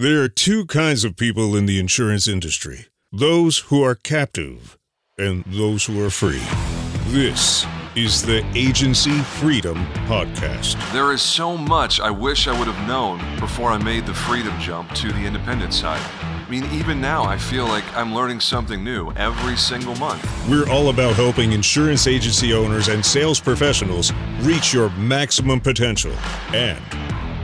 [0.00, 4.78] There are two kinds of people in the insurance industry those who are captive
[5.18, 6.40] and those who are free.
[7.08, 10.76] This is the Agency Freedom Podcast.
[10.92, 14.56] There is so much I wish I would have known before I made the freedom
[14.60, 16.08] jump to the independent side.
[16.22, 20.22] I mean, even now, I feel like I'm learning something new every single month.
[20.48, 24.12] We're all about helping insurance agency owners and sales professionals
[24.42, 26.12] reach your maximum potential
[26.54, 26.78] and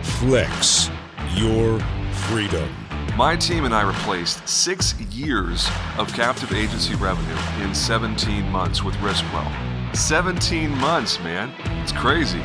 [0.05, 0.89] flex
[1.35, 1.81] your
[2.25, 2.69] freedom.
[3.17, 8.95] My team and I replaced six years of captive agency revenue in 17 months with
[8.97, 9.51] Riskwell.
[9.95, 11.53] 17 months, man.
[11.83, 12.43] It's crazy.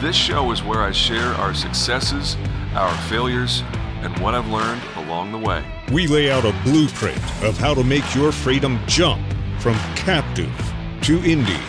[0.00, 2.36] This show is where I share our successes,
[2.74, 3.62] our failures,
[4.02, 5.64] and what I've learned along the way.
[5.92, 9.20] We lay out a blueprint of how to make your freedom jump
[9.58, 10.54] from captive
[11.02, 11.60] to indie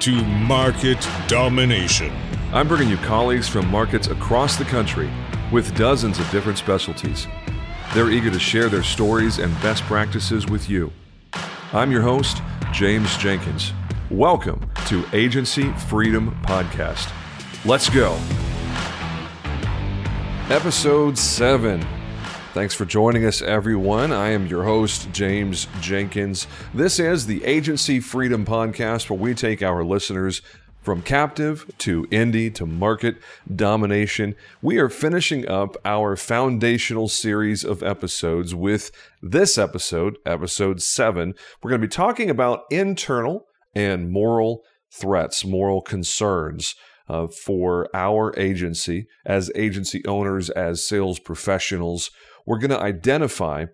[0.00, 2.12] to market domination.
[2.52, 5.10] I'm bringing you colleagues from markets across the country
[5.52, 7.28] with dozens of different specialties.
[7.94, 10.92] They're eager to share their stories and best practices with you.
[11.72, 13.72] I'm your host, James Jenkins.
[14.10, 17.12] Welcome to Agency Freedom Podcast.
[17.64, 18.18] Let's go.
[20.48, 21.86] Episode 7.
[22.52, 24.12] Thanks for joining us, everyone.
[24.12, 26.46] I am your host, James Jenkins.
[26.72, 30.42] This is the Agency Freedom Podcast, where we take our listeners
[30.86, 33.16] from captive to indie to market
[33.52, 41.34] domination, we are finishing up our foundational series of episodes with this episode, episode seven.
[41.60, 44.62] We're going to be talking about internal and moral
[44.94, 46.76] threats, moral concerns.
[47.08, 52.10] Uh, for our agency, as agency owners, as sales professionals,
[52.46, 53.64] we're going to identify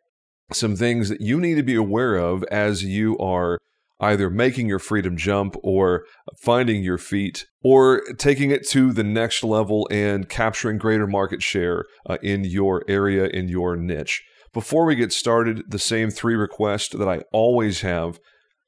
[0.53, 3.59] some things that you need to be aware of as you are
[4.03, 6.05] either making your freedom jump or
[6.37, 11.85] finding your feet or taking it to the next level and capturing greater market share
[12.11, 14.23] uh, in your area, in your niche.
[14.53, 18.19] Before we get started, the same three requests that I always have.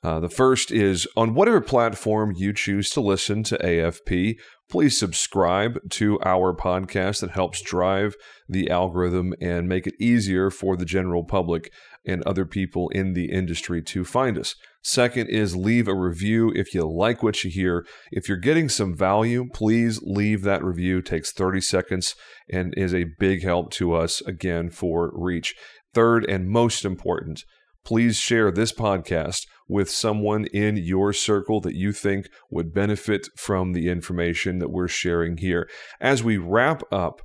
[0.02, 4.36] Uh, the first is on whatever platform you choose to listen to AFP,
[4.68, 8.14] please subscribe to our podcast that helps drive
[8.48, 11.72] the algorithm and make it easier for the general public
[12.06, 14.54] and other people in the industry to find us.
[14.82, 17.86] Second is leave a review if you like what you hear.
[18.12, 20.98] If you're getting some value, please leave that review.
[20.98, 22.14] It takes 30 seconds
[22.50, 25.54] and is a big help to us again for reach.
[25.94, 27.44] Third and most important,
[27.82, 33.72] please share this podcast with someone in your circle that you think would benefit from
[33.72, 35.66] the information that we're sharing here.
[36.00, 37.22] As we wrap up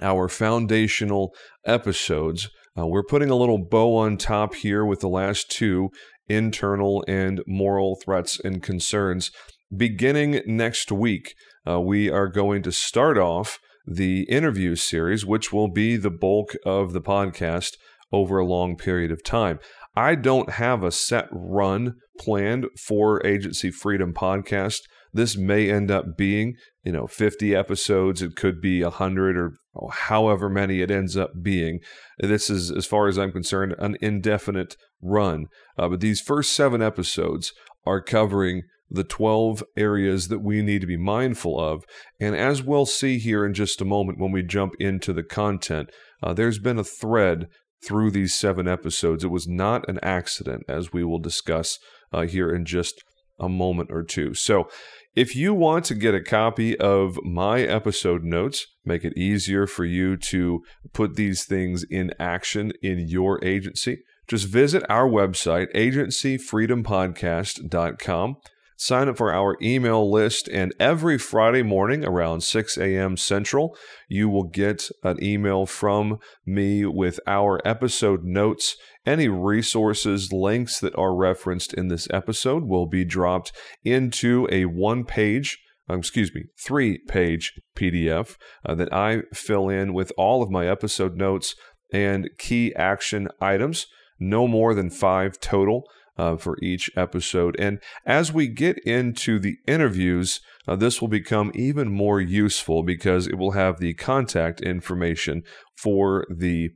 [0.00, 1.34] our foundational
[1.66, 5.90] episodes, uh, we're putting a little bow on top here with the last two
[6.28, 9.30] internal and moral threats and concerns.
[9.74, 11.34] Beginning next week,
[11.68, 16.54] uh, we are going to start off the interview series, which will be the bulk
[16.64, 17.76] of the podcast
[18.12, 19.58] over a long period of time.
[19.94, 24.80] I don't have a set run planned for Agency Freedom Podcast.
[25.12, 28.22] This may end up being, you know, 50 episodes.
[28.22, 31.80] It could be 100 or however many it ends up being.
[32.18, 35.46] This is, as far as I'm concerned, an indefinite run.
[35.78, 37.52] Uh, but these first seven episodes
[37.84, 41.84] are covering the 12 areas that we need to be mindful of.
[42.20, 45.90] And as we'll see here in just a moment when we jump into the content,
[46.22, 47.48] uh, there's been a thread
[47.84, 49.24] through these seven episodes.
[49.24, 51.78] It was not an accident, as we will discuss
[52.12, 53.02] uh, here in just
[53.40, 54.34] a moment or two.
[54.34, 54.68] So,
[55.14, 59.84] if you want to get a copy of my episode notes, make it easier for
[59.84, 60.62] you to
[60.92, 68.36] put these things in action in your agency, just visit our website, agencyfreedompodcast.com.
[68.82, 73.16] Sign up for our email list, and every Friday morning around 6 a.m.
[73.16, 73.76] Central,
[74.08, 78.74] you will get an email from me with our episode notes.
[79.06, 83.52] Any resources, links that are referenced in this episode will be dropped
[83.84, 89.94] into a one page um, excuse me, three page PDF uh, that I fill in
[89.94, 91.54] with all of my episode notes
[91.92, 93.86] and key action items
[94.18, 95.84] no more than five total
[96.16, 97.56] uh, for each episode.
[97.58, 103.26] And as we get into the interviews, uh, this will become even more useful because
[103.26, 105.42] it will have the contact information
[105.76, 106.70] for the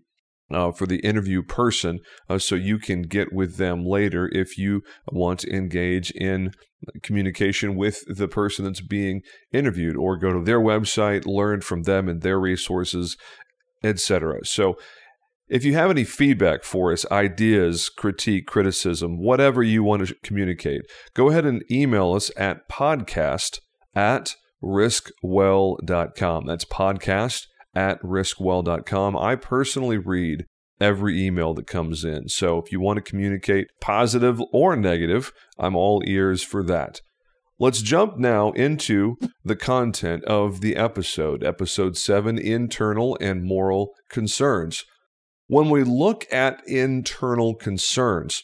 [0.49, 1.99] uh, for the interview person,
[2.29, 4.81] uh, so you can get with them later if you
[5.11, 6.53] want to engage in
[7.03, 9.23] communication with the person that's being
[9.53, 13.17] interviewed, or go to their website, learn from them and their resources,
[13.83, 14.45] etc.
[14.45, 14.77] So
[15.49, 20.83] if you have any feedback for us, ideas, critique, criticism, whatever you want to communicate,
[21.15, 23.61] go ahead and email us at podcast
[23.95, 26.47] at riskwell.com.
[26.47, 29.17] That's podcast at riskwell.com.
[29.17, 30.47] I personally read
[30.81, 32.29] every email that comes in.
[32.29, 37.01] So if you want to communicate positive or negative, I'm all ears for that.
[37.59, 44.85] Let's jump now into the content of the episode, episode 7 Internal and Moral Concerns.
[45.49, 48.43] When we look at internal concerns,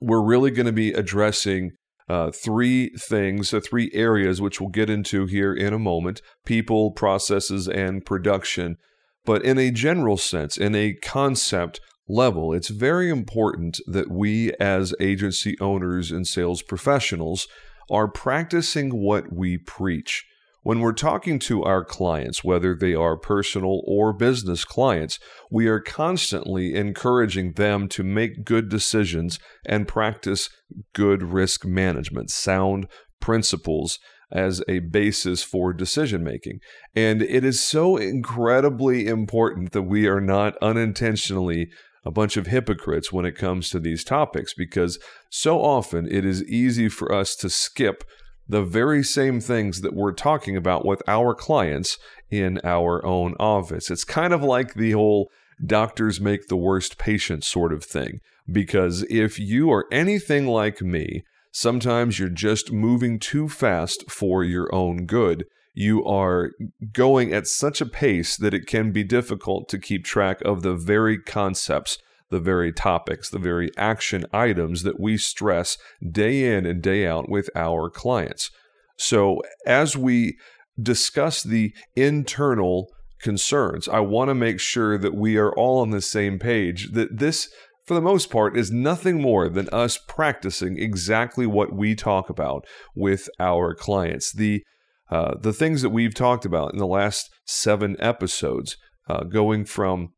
[0.00, 1.72] we're really going to be addressing
[2.08, 6.92] uh, three things, uh, three areas, which we'll get into here in a moment people,
[6.92, 8.76] processes, and production.
[9.24, 14.94] But in a general sense, in a concept level, it's very important that we, as
[15.00, 17.46] agency owners and sales professionals,
[17.90, 20.24] are practicing what we preach.
[20.68, 25.18] When we're talking to our clients, whether they are personal or business clients,
[25.50, 30.50] we are constantly encouraging them to make good decisions and practice
[30.92, 32.86] good risk management, sound
[33.18, 33.98] principles
[34.30, 36.58] as a basis for decision making.
[36.94, 41.70] And it is so incredibly important that we are not unintentionally
[42.04, 44.98] a bunch of hypocrites when it comes to these topics because
[45.30, 48.04] so often it is easy for us to skip
[48.48, 51.98] the very same things that we're talking about with our clients
[52.30, 53.90] in our own office.
[53.90, 55.30] It's kind of like the whole
[55.64, 58.20] doctors make the worst patients sort of thing.
[58.50, 64.74] Because if you are anything like me, sometimes you're just moving too fast for your
[64.74, 65.44] own good.
[65.74, 66.52] You are
[66.92, 70.74] going at such a pace that it can be difficult to keep track of the
[70.74, 71.98] very concepts
[72.30, 75.78] the very topics, the very action items that we stress
[76.10, 78.50] day in and day out with our clients.
[78.98, 80.36] So, as we
[80.80, 82.88] discuss the internal
[83.20, 87.18] concerns, I want to make sure that we are all on the same page, that
[87.18, 87.48] this,
[87.86, 92.66] for the most part, is nothing more than us practicing exactly what we talk about
[92.94, 94.32] with our clients.
[94.32, 94.62] The
[95.10, 98.76] uh, the things that we've talked about in the last seven episodes,
[99.08, 100.10] uh, going from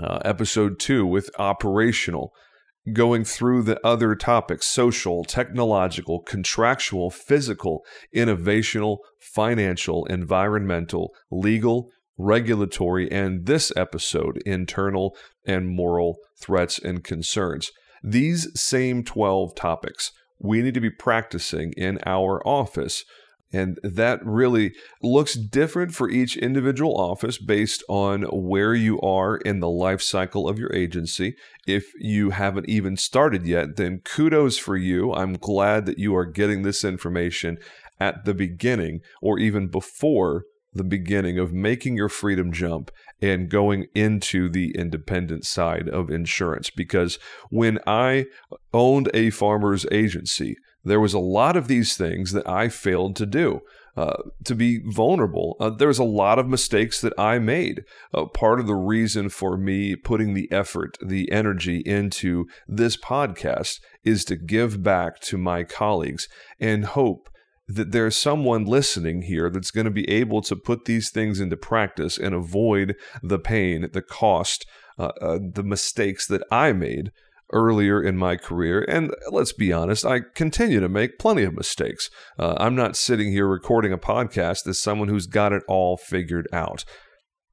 [0.00, 2.32] uh, episode two with operational,
[2.92, 13.46] going through the other topics social, technological, contractual, physical, innovational, financial, environmental, legal, regulatory, and
[13.46, 17.70] this episode, internal and moral threats and concerns.
[18.02, 23.04] These same 12 topics we need to be practicing in our office
[23.54, 29.60] and that really looks different for each individual office based on where you are in
[29.60, 31.36] the life cycle of your agency.
[31.64, 35.12] If you haven't even started yet, then kudos for you.
[35.12, 37.58] I'm glad that you are getting this information
[38.00, 40.42] at the beginning or even before
[40.72, 42.90] the beginning of making your freedom jump
[43.22, 46.70] and going into the independent side of insurance.
[46.70, 47.20] Because
[47.50, 48.26] when I
[48.72, 53.26] owned a farmer's agency, there was a lot of these things that I failed to
[53.26, 53.60] do.
[53.96, 55.56] Uh, to be vulnerable.
[55.60, 57.84] Uh, there was a lot of mistakes that I made.
[58.12, 63.78] Uh, part of the reason for me putting the effort, the energy into this podcast
[64.02, 66.26] is to give back to my colleagues
[66.58, 67.28] and hope
[67.68, 71.56] that there's someone listening here that's going to be able to put these things into
[71.56, 74.66] practice and avoid the pain, the cost,
[74.98, 77.10] uh, uh, the mistakes that I made
[77.54, 78.84] earlier in my career.
[78.86, 82.10] And let's be honest, I continue to make plenty of mistakes.
[82.38, 86.48] Uh, I'm not sitting here recording a podcast as someone who's got it all figured
[86.52, 86.84] out.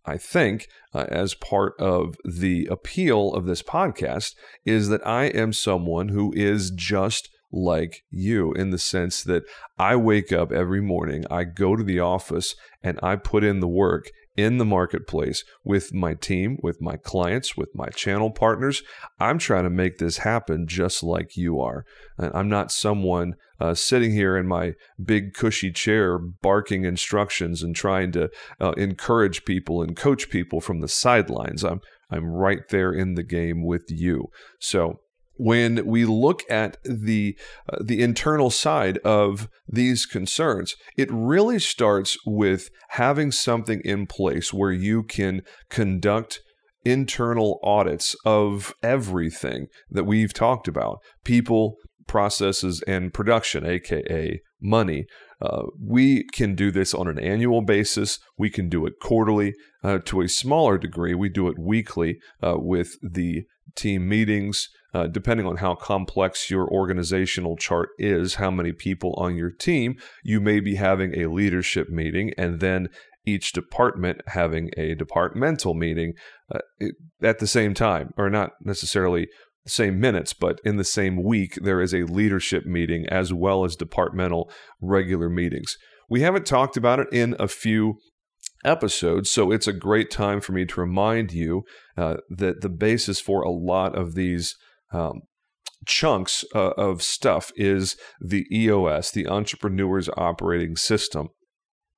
[0.04, 4.34] I think, uh, as part of the appeal of this podcast,
[4.66, 9.44] is that I am someone who is just like you in the sense that
[9.78, 13.68] I wake up every morning, I go to the office, and I put in the
[13.68, 18.82] work in the marketplace with my team, with my clients, with my channel partners.
[19.20, 21.86] I'm trying to make this happen just like you are.
[22.18, 24.74] And I'm not someone uh, sitting here in my
[25.04, 30.82] big cushy chair barking instructions and trying to uh, encourage people and coach people from
[30.82, 31.64] the sidelines.
[31.64, 34.28] I'm I'm right there in the game with you.
[34.60, 35.00] So
[35.42, 37.36] when we look at the
[37.68, 44.54] uh, the internal side of these concerns it really starts with having something in place
[44.54, 46.42] where you can conduct
[46.86, 51.76] internal audits of everything that we've talked about people
[52.08, 55.08] processes and production aka money
[55.42, 58.20] uh, we can do this on an annual basis.
[58.38, 59.56] We can do it quarterly.
[59.84, 63.46] Uh, to a smaller degree, we do it weekly uh, with the
[63.76, 69.36] team meetings, uh, depending on how complex your organizational chart is, how many people on
[69.36, 72.88] your team, you may be having a leadership meeting and then
[73.26, 76.14] each department having a departmental meeting
[76.54, 76.60] uh,
[77.22, 79.28] at the same time, or not necessarily
[79.64, 83.64] the same minutes, but in the same week, there is a leadership meeting as well
[83.64, 85.78] as departmental regular meetings.
[86.10, 87.98] We haven't talked about it in a few
[88.66, 89.30] episodes.
[89.30, 91.64] So it's a great time for me to remind you
[91.98, 94.56] uh, that the basis for a lot of these
[94.92, 95.22] um,
[95.86, 101.30] chunks uh, of stuff is the EOS, the Entrepreneur's Operating System.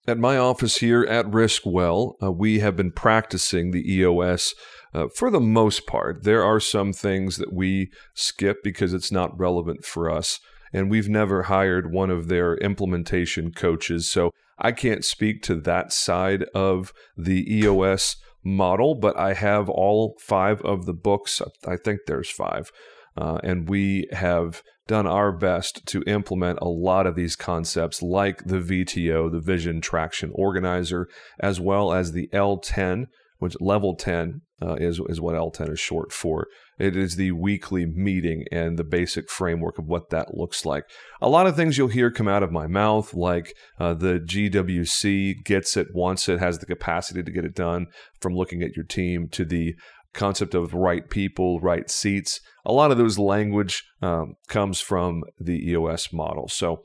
[0.05, 4.53] At my office here at Riskwell, uh, we have been practicing the EOS
[4.93, 6.23] uh, for the most part.
[6.23, 10.39] There are some things that we skip because it's not relevant for us,
[10.73, 14.09] and we've never hired one of their implementation coaches.
[14.09, 20.15] So I can't speak to that side of the EOS model, but I have all
[20.19, 21.41] five of the books.
[21.65, 22.71] I think there's five.
[23.15, 28.43] Uh, and we have done our best to implement a lot of these concepts, like
[28.45, 31.07] the VTO, the Vision Traction Organizer,
[31.39, 33.05] as well as the L10,
[33.43, 36.47] which level 10 uh, is, is what L10 is short for.
[36.79, 40.85] It is the weekly meeting and the basic framework of what that looks like.
[41.21, 45.43] A lot of things you'll hear come out of my mouth, like uh, the GWC
[45.43, 47.87] gets it, wants it, has the capacity to get it done
[48.21, 49.75] from looking at your team to the
[50.13, 52.39] concept of right people, right seats.
[52.65, 56.47] A lot of those language um, comes from the EOS model.
[56.47, 56.81] So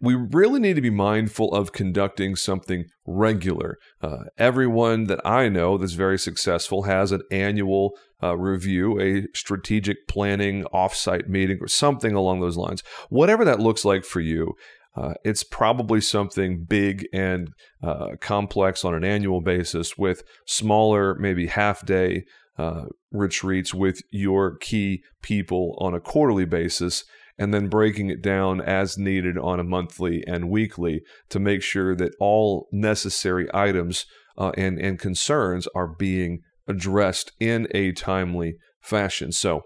[0.00, 3.76] we really need to be mindful of conducting something regular.
[4.00, 10.08] Uh, everyone that I know that's very successful has an annual uh, review, a strategic
[10.08, 12.82] planning offsite meeting, or something along those lines.
[13.10, 14.54] Whatever that looks like for you,
[14.96, 17.50] uh, it's probably something big and
[17.82, 22.24] uh, complex on an annual basis with smaller, maybe half day
[22.58, 27.04] uh, retreats with your key people on a quarterly basis
[27.40, 31.96] and then breaking it down as needed on a monthly and weekly to make sure
[31.96, 34.04] that all necessary items
[34.36, 39.32] uh, and, and concerns are being addressed in a timely fashion.
[39.32, 39.62] So,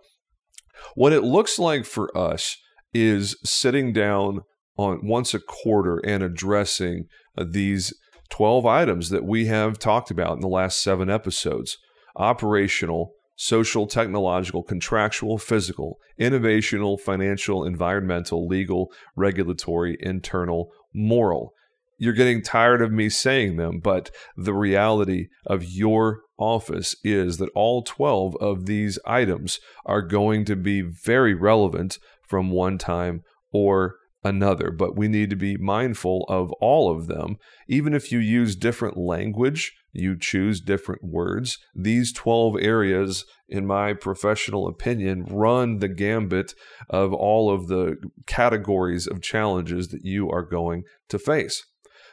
[0.95, 2.57] what it looks like for us
[2.93, 4.43] is sitting down
[4.77, 7.93] on once a quarter and addressing uh, these
[8.31, 11.77] 12 items that we have talked about in the last seven episodes
[12.17, 21.53] operational, social, technological, contractual, physical, innovational, financial, environmental, legal, regulatory, internal, moral.
[21.99, 27.51] You're getting tired of me saying them, but the reality of your office is that
[27.55, 33.23] all 12 of these items are going to be very relevant from one time
[33.53, 37.37] or another, but we need to be mindful of all of them.
[37.69, 41.59] Even if you use different language, you choose different words.
[41.75, 46.55] These 12 areas, in my professional opinion, run the gambit
[46.89, 51.65] of all of the categories of challenges that you are going to face.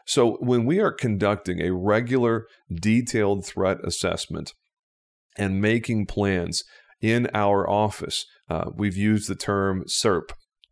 [0.06, 4.54] So, when we are conducting a regular, detailed threat assessment
[5.38, 6.64] and making plans
[7.02, 10.32] in our office, uh, we've used the term CIRP,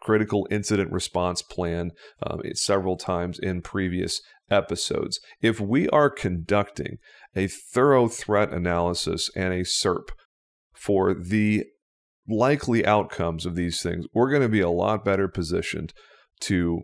[0.10, 1.92] critical incident response plan
[2.25, 5.20] um, several times in previous episodes.
[5.39, 6.98] If we are conducting
[7.36, 10.08] a thorough threat analysis and a CIRP
[10.74, 11.66] for the
[12.28, 15.94] likely outcomes of these things, we're going to be a lot better positioned
[16.42, 16.82] to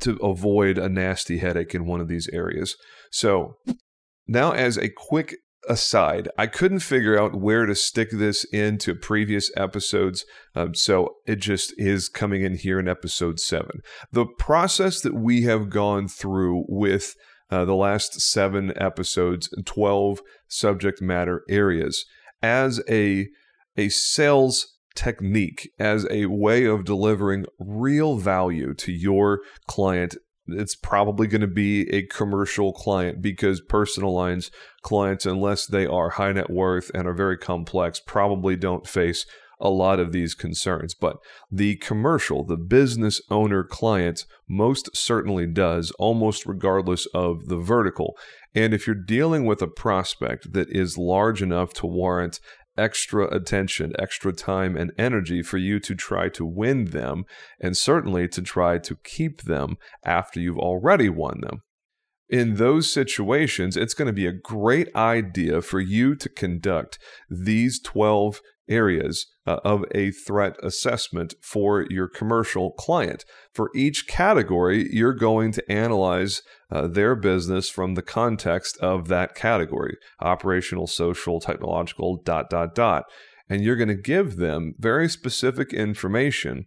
[0.00, 2.76] to avoid a nasty headache in one of these areas.
[3.10, 3.56] So,
[4.26, 5.36] now as a quick
[5.68, 10.24] aside, I couldn't figure out where to stick this into previous episodes.
[10.54, 13.80] Um, so it just is coming in here in episode seven.
[14.12, 17.14] The process that we have gone through with
[17.50, 22.04] uh, the last seven episodes, 12 subject matter areas
[22.42, 23.28] as a,
[23.76, 30.16] a sales technique, as a way of delivering real value to your client
[30.48, 34.50] it's probably going to be a commercial client because personal lines
[34.82, 39.26] clients, unless they are high net worth and are very complex, probably don't face
[39.58, 40.94] a lot of these concerns.
[40.94, 41.16] But
[41.50, 48.16] the commercial, the business owner client, most certainly does, almost regardless of the vertical.
[48.54, 52.40] And if you're dealing with a prospect that is large enough to warrant
[52.76, 57.24] extra attention, extra time, and energy for you to try to win them,
[57.60, 61.62] and certainly to try to keep them after you've already won them.
[62.28, 66.98] In those situations, it's going to be a great idea for you to conduct
[67.30, 73.24] these 12 areas uh, of a threat assessment for your commercial client.
[73.54, 79.34] For each category, you're going to analyze uh, their business from the context of that
[79.34, 83.04] category operational, social, technological, dot, dot, dot.
[83.48, 86.66] And you're going to give them very specific information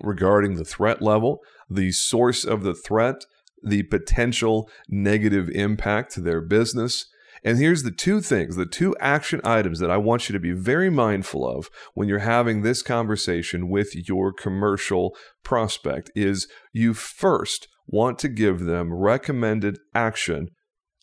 [0.00, 3.24] regarding the threat level, the source of the threat,
[3.62, 7.06] the potential negative impact to their business,
[7.42, 10.52] and here's the two things, the two action items that I want you to be
[10.52, 17.68] very mindful of when you're having this conversation with your commercial prospect is you first
[17.86, 20.48] want to give them recommended action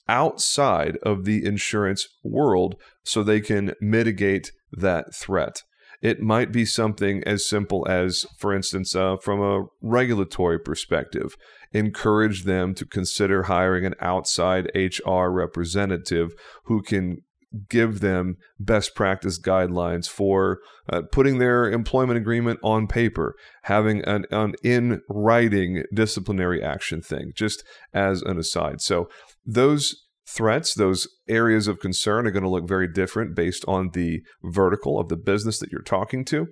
[0.08, 5.64] outside of the insurance world so they can mitigate that threat.
[6.02, 11.36] It might be something as simple as, for instance, uh, from a regulatory perspective,
[11.74, 16.34] encourage them to consider hiring an outside HR representative
[16.66, 17.22] who can
[17.70, 20.60] give them best practice guidelines for
[20.90, 27.32] uh, putting their employment agreement on paper, having an, an in writing disciplinary action thing,
[27.36, 28.82] just as an aside.
[28.82, 29.10] So,
[29.46, 29.96] those
[30.28, 35.00] threats, those areas of concern are going to look very different based on the vertical
[35.00, 36.48] of the business that you're talking to.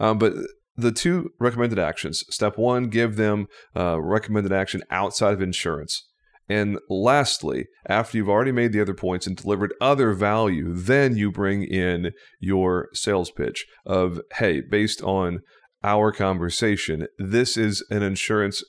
[0.00, 0.32] Um, but
[0.76, 6.08] the two recommended actions step one, give them uh, recommended action outside of insurance.
[6.48, 11.30] And lastly, after you've already made the other points and delivered other value, then you
[11.30, 15.40] bring in your sales pitch of, hey, based on
[15.82, 18.62] our conversation, this is an insurance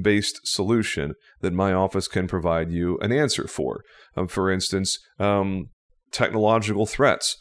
[0.00, 3.82] based solution that my office can provide you an answer for.
[4.16, 5.70] Um, for instance, um,
[6.10, 7.36] technological threats.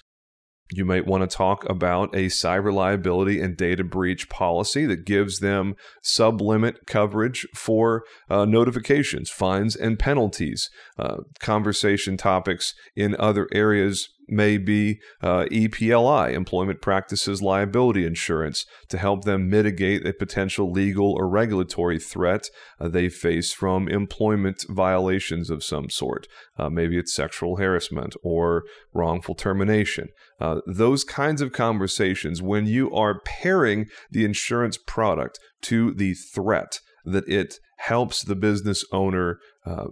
[0.71, 5.39] You might want to talk about a cyber liability and data breach policy that gives
[5.39, 10.69] them sublimit coverage for uh, notifications, fines, and penalties.
[10.97, 18.98] Uh, conversation topics in other areas may be uh, EPLI, Employment Practices Liability Insurance, to
[18.98, 25.50] help them mitigate a potential legal or regulatory threat uh, they face from employment violations
[25.50, 26.27] of some sort.
[26.57, 30.09] Uh, maybe it's sexual harassment or wrongful termination.
[30.39, 36.79] Uh, those kinds of conversations, when you are pairing the insurance product to the threat
[37.05, 39.88] that it helps the business owner uh,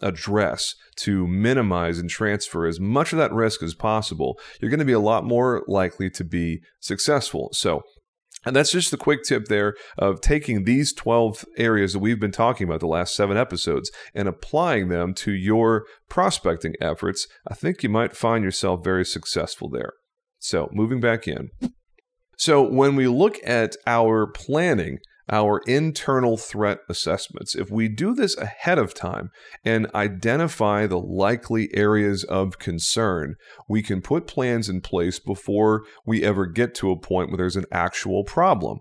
[0.00, 4.84] address to minimize and transfer as much of that risk as possible, you're going to
[4.84, 7.50] be a lot more likely to be successful.
[7.52, 7.82] So,
[8.46, 12.32] and that's just the quick tip there of taking these 12 areas that we've been
[12.32, 17.26] talking about the last seven episodes and applying them to your prospecting efforts.
[17.46, 19.92] I think you might find yourself very successful there.
[20.38, 21.50] So, moving back in.
[22.38, 27.54] So, when we look at our planning, our internal threat assessments.
[27.54, 29.30] If we do this ahead of time
[29.64, 33.36] and identify the likely areas of concern,
[33.68, 37.56] we can put plans in place before we ever get to a point where there's
[37.56, 38.80] an actual problem.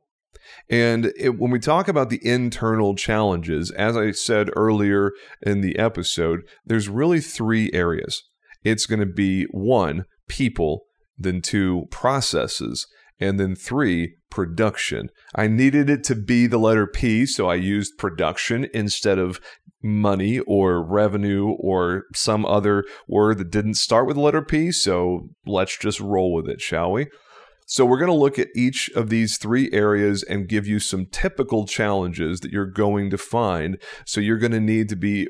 [0.69, 5.77] And it, when we talk about the internal challenges, as I said earlier in the
[5.77, 8.23] episode, there's really three areas.
[8.63, 10.85] It's going to be one, people,
[11.17, 12.87] then two, processes,
[13.19, 15.09] and then three, production.
[15.35, 19.39] I needed it to be the letter P, so I used production instead of
[19.81, 24.71] money or revenue or some other word that didn't start with the letter P.
[24.71, 27.07] So let's just roll with it, shall we?
[27.71, 31.05] So, we're going to look at each of these three areas and give you some
[31.05, 33.77] typical challenges that you're going to find.
[34.07, 35.27] So, you're going to need to be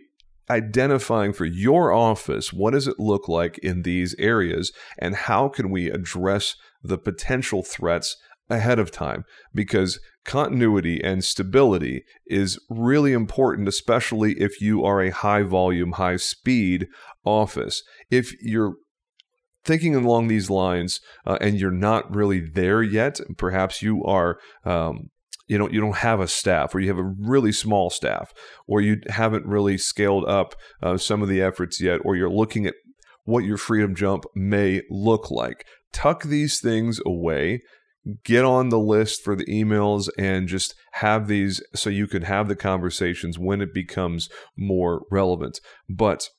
[0.50, 5.70] identifying for your office what does it look like in these areas and how can
[5.70, 8.16] we address the potential threats
[8.50, 15.12] ahead of time because continuity and stability is really important, especially if you are a
[15.12, 16.88] high volume, high speed
[17.24, 17.84] office.
[18.10, 18.76] If you're
[19.64, 24.40] thinking along these lines uh, and you're not really there yet, perhaps you are.
[24.66, 25.10] Um,
[25.48, 28.32] you don't you don't have a staff or you have a really small staff
[28.68, 32.68] or you haven't really scaled up uh, some of the efforts yet or you're looking
[32.68, 32.76] at
[33.24, 37.62] what your freedom jump may look like tuck these things away
[38.24, 42.48] get on the list for the emails and just have these so you can have
[42.48, 45.60] the conversations when it becomes more relevant.
[45.90, 46.30] But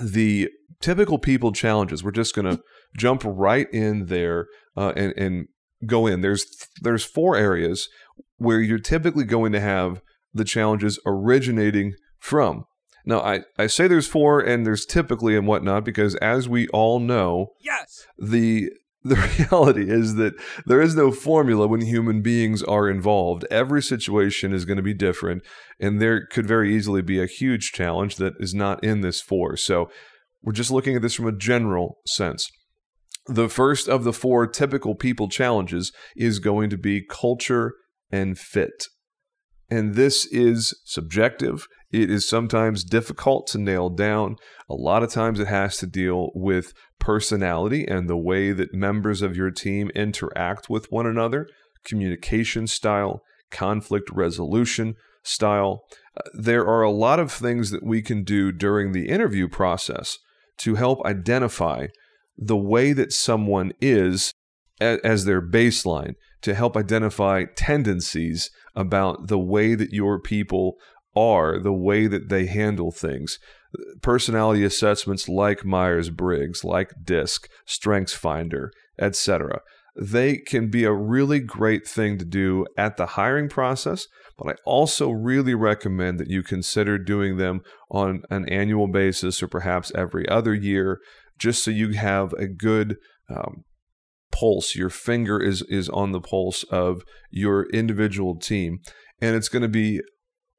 [0.00, 2.62] the typical people challenges, we're just going to
[2.96, 5.48] jump right in there uh, and, and
[5.86, 6.20] go in.
[6.20, 6.46] There's
[6.82, 7.88] there's four areas
[8.36, 10.00] where you're typically going to have
[10.32, 12.64] the challenges originating from.
[13.04, 16.98] Now, I, I say there's four and there's typically and whatnot because as we all
[17.00, 18.70] know, yes, the
[19.02, 23.44] the reality is that there is no formula when human beings are involved.
[23.50, 25.42] Every situation is going to be different,
[25.78, 29.56] and there could very easily be a huge challenge that is not in this four.
[29.56, 29.90] So
[30.42, 32.50] we're just looking at this from a general sense.
[33.26, 37.74] The first of the four typical people challenges is going to be culture
[38.10, 38.86] and fit.
[39.70, 41.66] And this is subjective.
[41.94, 44.34] It is sometimes difficult to nail down.
[44.68, 49.22] A lot of times it has to deal with personality and the way that members
[49.22, 51.46] of your team interact with one another,
[51.84, 55.84] communication style, conflict resolution style.
[56.16, 60.18] Uh, there are a lot of things that we can do during the interview process
[60.58, 61.86] to help identify
[62.36, 64.34] the way that someone is
[64.80, 70.74] as their baseline to help identify tendencies about the way that your people
[71.16, 73.38] are, the way that they handle things.
[74.02, 78.68] personality assessments like Myers Briggs, like DISC, StrengthsFinder,
[79.00, 79.60] etc.
[80.00, 84.54] They can be a really great thing to do at the hiring process, but I
[84.64, 90.28] also really recommend that you consider doing them on an annual basis or perhaps every
[90.28, 91.00] other year,
[91.38, 92.96] just so you have a good
[93.30, 93.64] um,
[94.32, 94.74] pulse.
[94.74, 98.80] Your finger is is on the pulse of your individual team,
[99.20, 100.00] and it's going to be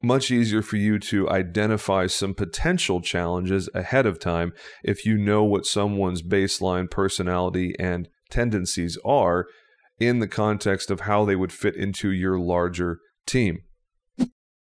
[0.06, 5.44] much easier for you to identify some potential challenges ahead of time if you know
[5.44, 9.48] what someone's baseline personality and tendencies are
[10.00, 13.60] in the context of how they would fit into your larger team.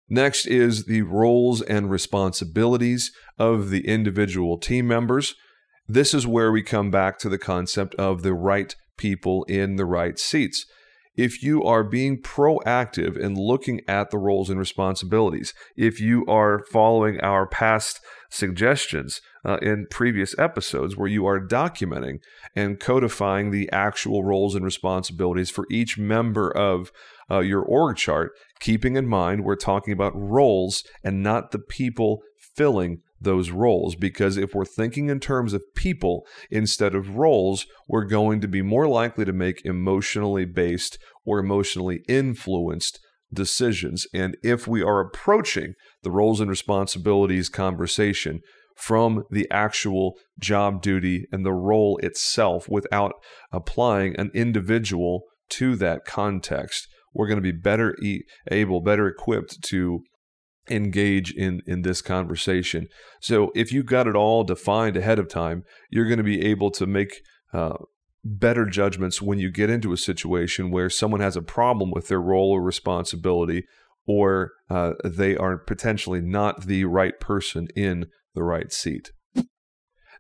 [0.09, 5.35] Next is the roles and responsibilities of the individual team members.
[5.87, 9.87] This is where we come back to the concept of the right people in the
[9.87, 10.67] right seats
[11.17, 16.65] if you are being proactive in looking at the roles and responsibilities, if you are
[16.71, 22.19] following our past suggestions uh, in previous episodes where you are documenting
[22.55, 26.93] and codifying the actual roles and responsibilities for each member of
[27.31, 32.23] uh, your org chart, keeping in mind we're talking about roles and not the people
[32.39, 38.05] filling those roles because if we're thinking in terms of people instead of roles, we're
[38.05, 42.99] going to be more likely to make emotionally based or emotionally influenced
[43.33, 44.07] decisions.
[44.13, 48.41] And if we are approaching the roles and responsibilities conversation
[48.77, 53.13] from the actual job duty and the role itself without
[53.53, 59.63] applying an individual to that context, we're going to be better e- able, better equipped
[59.63, 60.01] to
[60.69, 62.87] engage in in this conversation.
[63.21, 66.71] So if you've got it all defined ahead of time, you're going to be able
[66.73, 67.79] to make uh,
[68.25, 72.21] better judgments when you get into a situation where someone has a problem with their
[72.21, 73.65] role or responsibility,
[74.07, 79.11] or uh, they are potentially not the right person in the right seat.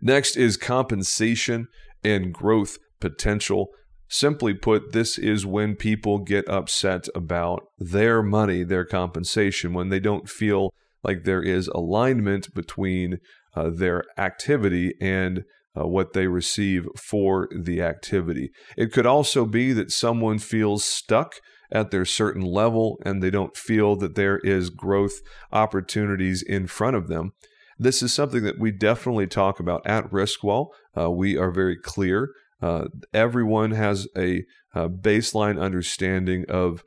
[0.00, 1.68] Next is compensation
[2.03, 3.68] and growth potential.
[4.12, 10.01] Simply put, this is when people get upset about their money, their compensation, when they
[10.01, 13.18] don't feel like there is alignment between
[13.55, 15.44] uh, their activity and
[15.79, 18.51] uh, what they receive for the activity.
[18.77, 21.35] It could also be that someone feels stuck
[21.70, 25.20] at their certain level and they don't feel that there is growth
[25.53, 27.31] opportunities in front of them.
[27.79, 30.66] This is something that we definitely talk about at Riskwell.
[30.99, 32.31] Uh, we are very clear
[32.62, 34.44] uh, everyone has a,
[34.75, 36.83] a, baseline understanding of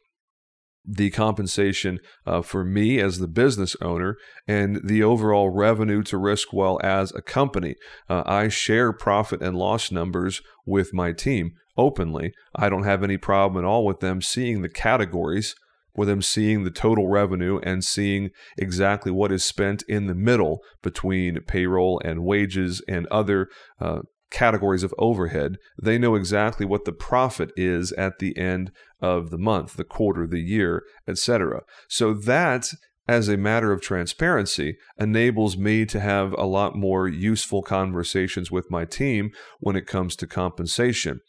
[0.85, 6.81] the compensation uh, for me as the business owner and the overall revenue to Riskwell
[6.83, 7.75] as a company.
[8.09, 12.33] Uh, I share profit and loss numbers with my team openly.
[12.55, 15.55] I don't have any problem at all with them seeing the categories
[15.95, 20.59] with them seeing the total revenue and seeing exactly what is spent in the middle
[20.81, 23.47] between payroll and wages and other
[23.79, 23.99] uh,
[24.33, 25.57] categories of overhead.
[25.81, 30.27] They know exactly what the profit is at the end of the month, the quarter,
[30.27, 31.61] the year, etc.
[31.87, 32.67] So that
[33.07, 38.71] as a matter of transparency enables me to have a lot more useful conversations with
[38.71, 41.19] my team when it comes to compensation.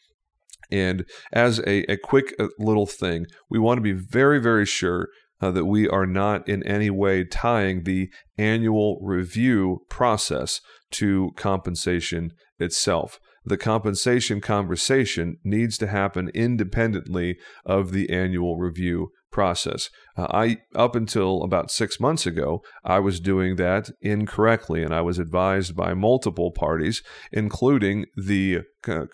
[0.71, 5.09] And as a, a quick uh, little thing, we want to be very, very sure
[5.45, 12.33] uh, that we are not in any way tying the annual review process to compensation
[12.59, 13.21] itself.
[13.45, 19.91] The compensation conversation needs to happen independently of the annual review process.
[20.17, 25.03] Uh, I up until about 6 months ago, I was doing that incorrectly and I
[25.03, 27.03] was advised by multiple parties
[27.33, 29.07] including the uh,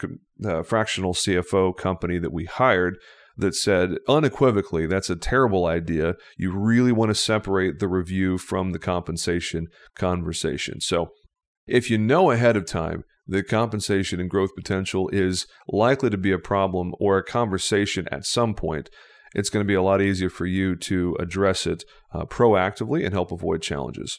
[0.45, 2.99] uh, fractional CFO company that we hired
[3.41, 6.15] that said unequivocally that's a terrible idea.
[6.37, 10.81] You really want to separate the review from the compensation conversation.
[10.81, 11.11] So
[11.67, 16.33] if you know ahead of time that compensation and growth potential is likely to be
[16.33, 18.91] a problem or a conversation at some point,
[19.35, 23.15] it's going to be a lot easier for you to address it uh, proactively and
[23.15, 24.19] help avoid challenges.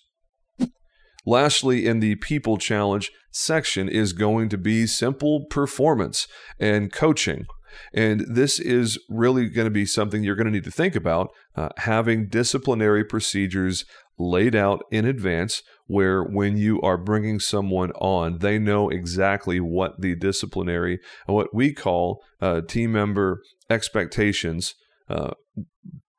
[1.25, 6.27] Lastly, in the people challenge section is going to be simple performance
[6.59, 7.45] and coaching.
[7.93, 11.29] And this is really going to be something you're going to need to think about
[11.55, 13.85] uh, having disciplinary procedures
[14.17, 19.99] laid out in advance where when you are bringing someone on, they know exactly what
[19.99, 24.75] the disciplinary, what we call uh, team member expectations.
[25.09, 25.31] Uh,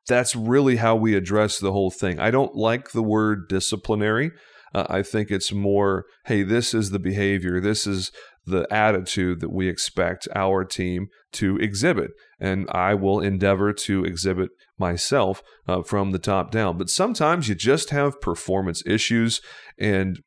[0.07, 2.19] that's really how we address the whole thing.
[2.19, 4.33] I don't like the word disciplinary.
[4.75, 8.11] Uh, I think it's more, hey, this is the behavior, this is
[8.45, 12.11] the attitude that we expect our team to exhibit.
[12.41, 16.77] And I will endeavor to exhibit myself uh, from the top down.
[16.77, 19.41] But sometimes you just have performance issues,
[19.79, 20.19] and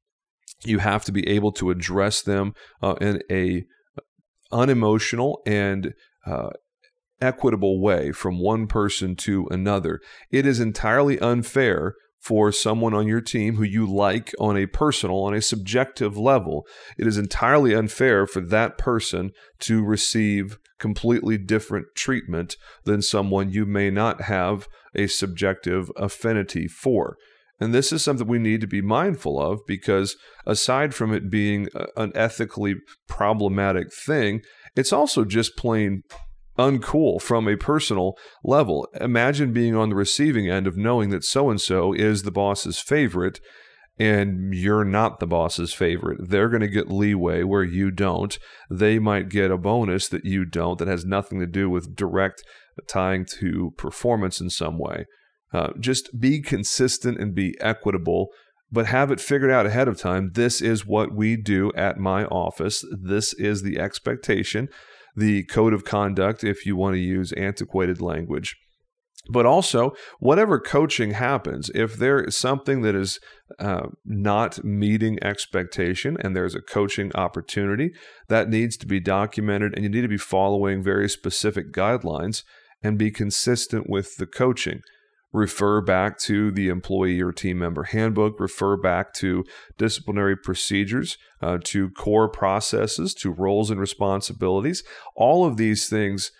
[0.65, 3.63] You have to be able to address them uh, in a
[4.51, 5.93] unemotional and
[6.25, 6.49] uh,
[7.21, 9.99] equitable way from one person to another.
[10.31, 15.19] It is entirely unfair for someone on your team who you like on a personal,
[15.19, 16.65] on a subjective level.
[16.97, 23.67] It is entirely unfair for that person to receive completely different treatment than someone you
[23.67, 27.15] may not have a subjective affinity for.
[27.59, 31.69] And this is something we need to be mindful of because aside from it being
[31.95, 34.41] an ethically problematic thing,
[34.75, 36.01] it's also just plain
[36.57, 38.87] uncool from a personal level.
[38.99, 42.79] Imagine being on the receiving end of knowing that so and so is the boss's
[42.79, 43.39] favorite
[43.97, 46.29] and you're not the boss's favorite.
[46.29, 48.37] They're going to get leeway where you don't.
[48.69, 52.43] They might get a bonus that you don't that has nothing to do with direct
[52.87, 55.05] tying to performance in some way.
[55.53, 58.27] Uh, just be consistent and be equitable,
[58.69, 60.31] but have it figured out ahead of time.
[60.33, 62.83] This is what we do at my office.
[62.91, 64.67] This is the expectation,
[65.15, 68.55] the code of conduct, if you want to use antiquated language.
[69.31, 73.19] But also, whatever coaching happens, if there is something that is
[73.59, 77.91] uh, not meeting expectation and there's a coaching opportunity,
[78.29, 82.43] that needs to be documented and you need to be following very specific guidelines
[82.83, 84.81] and be consistent with the coaching
[85.35, 89.43] refer back to the employee or team member handbook, refer back to
[89.77, 94.83] disciplinary procedures, uh, to core processes, to roles and responsibilities.
[95.15, 96.31] All of these things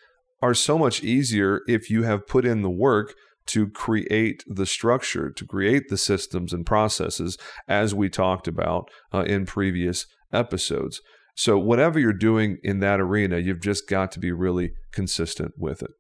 [0.42, 3.14] are so much easier if you have put in the work
[3.48, 9.22] to create the structure, to create the systems and processes, as we talked about uh,
[9.22, 11.02] in previous episodes.
[11.36, 15.84] So, whatever you're doing in that arena, you've just got to be really consistent with
[15.84, 15.92] it.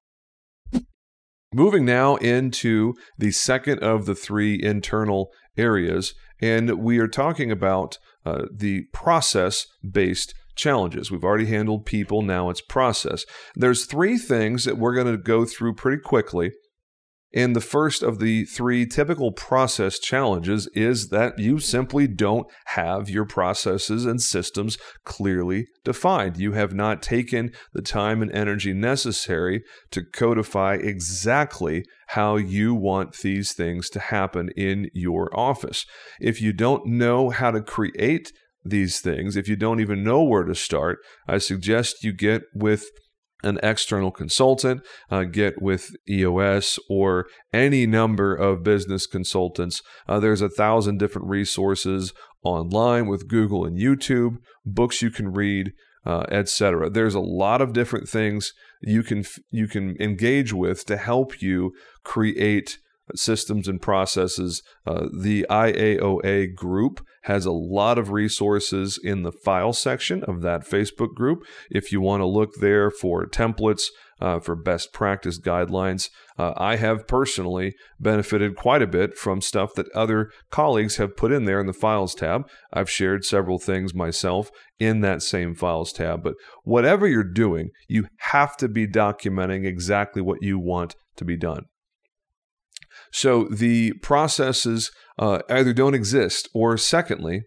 [1.53, 7.97] Moving now into the second of the three internal areas, and we are talking about
[8.25, 11.11] uh, the process based challenges.
[11.11, 13.25] We've already handled people, now it's process.
[13.55, 16.51] There's three things that we're going to go through pretty quickly
[17.35, 23.09] and the first of the three typical process challenges is that you simply don't have
[23.09, 26.37] your processes and systems clearly defined.
[26.37, 33.17] You have not taken the time and energy necessary to codify exactly how you want
[33.17, 35.85] these things to happen in your office.
[36.21, 38.31] If you don't know how to create
[38.63, 42.85] these things, if you don't even know where to start, I suggest you get with
[43.45, 49.81] an external consultant, uh, get with EOS or any number of business consultants.
[50.07, 52.11] Uh, there's a thousand different resources
[52.43, 55.71] online with Google and YouTube, books you can read,
[56.05, 56.89] uh, etc.
[56.89, 61.71] There's a lot of different things you can you can engage with to help you
[62.03, 62.77] create
[63.13, 64.63] systems and processes.
[64.85, 70.67] Uh, the IAOA group has a lot of resources in the file section of that
[70.67, 71.39] Facebook group.
[71.69, 73.85] If you want to look there for templates,
[74.21, 79.73] uh, for best practice guidelines, uh, I have personally benefited quite a bit from stuff
[79.75, 82.47] that other colleagues have put in there in the files tab.
[82.71, 86.23] I've shared several things myself in that same files tab.
[86.23, 91.35] But whatever you're doing, you have to be documenting exactly what you want to be
[91.35, 91.65] done.
[93.15, 97.43] So the processes uh, either don't exist, or secondly,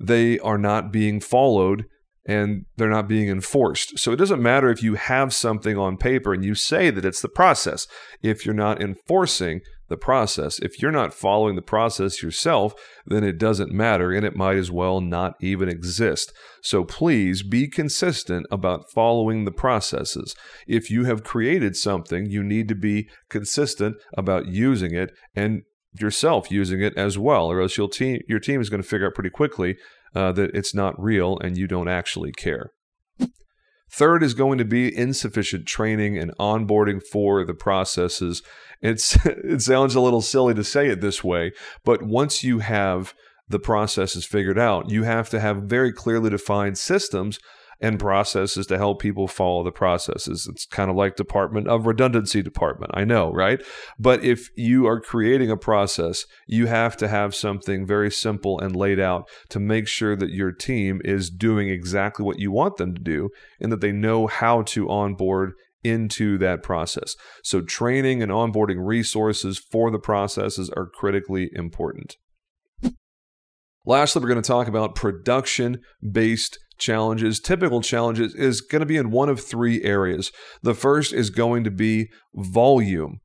[0.00, 1.84] they are not being followed
[2.26, 3.96] and they're not being enforced.
[3.96, 7.22] So it doesn't matter if you have something on paper and you say that it's
[7.22, 7.86] the process.
[8.22, 12.74] If you're not enforcing the process, if you're not following the process yourself,
[13.06, 16.32] then it doesn't matter and it might as well not even exist.
[16.62, 20.34] So please be consistent about following the processes.
[20.66, 25.62] If you have created something, you need to be consistent about using it and
[26.00, 29.06] yourself using it as well, or else your team, your team is going to figure
[29.06, 29.76] out pretty quickly
[30.14, 32.70] uh, that it's not real and you don't actually care.
[33.90, 38.42] Third is going to be insufficient training and onboarding for the processes.
[38.80, 41.52] It's it sounds a little silly to say it this way,
[41.84, 43.14] but once you have
[43.48, 47.38] the processes figured out, you have to have very clearly defined systems
[47.80, 50.46] and processes to help people follow the processes.
[50.50, 52.92] It's kind of like Department of Redundancy Department.
[52.94, 53.62] I know, right?
[53.98, 58.74] But if you are creating a process, you have to have something very simple and
[58.76, 62.94] laid out to make sure that your team is doing exactly what you want them
[62.94, 65.52] to do and that they know how to onboard
[65.84, 67.14] into that process.
[67.42, 72.16] So, training and onboarding resources for the processes are critically important.
[73.86, 78.96] Lastly, we're going to talk about production based challenges, typical challenges, is going to be
[78.96, 80.32] in one of three areas.
[80.62, 83.20] The first is going to be volume.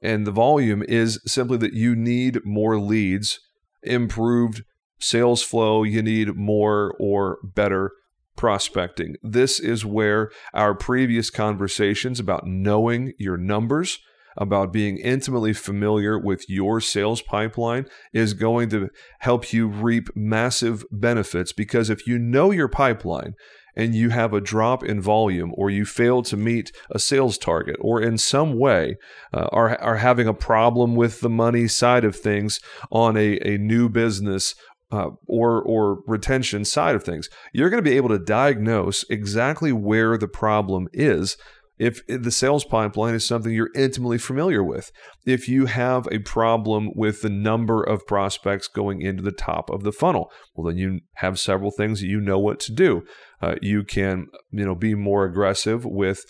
[0.00, 3.40] And the volume is simply that you need more leads,
[3.82, 4.62] improved
[4.98, 7.90] sales flow, you need more or better
[8.36, 9.16] prospecting.
[9.22, 13.98] This is where our previous conversations about knowing your numbers,
[14.36, 18.88] about being intimately familiar with your sales pipeline is going to
[19.20, 23.34] help you reap massive benefits because if you know your pipeline,
[23.76, 27.76] and you have a drop in volume or you fail to meet a sales target
[27.80, 28.96] or in some way
[29.32, 33.58] uh, are, are having a problem with the money side of things on a, a
[33.58, 34.54] new business
[34.92, 39.72] uh, or or retention side of things, you're going to be able to diagnose exactly
[39.72, 41.36] where the problem is.
[41.78, 44.92] If the sales pipeline is something you're intimately familiar with,
[45.26, 49.82] if you have a problem with the number of prospects going into the top of
[49.82, 53.04] the funnel, well, then you have several things you know what to do.
[53.42, 56.24] Uh, you can, you know, be more aggressive with